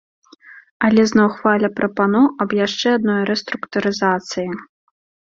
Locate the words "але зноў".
0.87-1.27